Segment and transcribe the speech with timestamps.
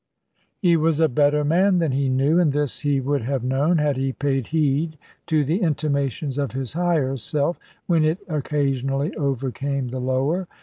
[0.57, 3.97] He was a better man than he knew, and this he would have known, had
[3.97, 9.99] he paid heed to the intimations of his higher self, when it occasionally overcame the
[9.99, 10.47] lower.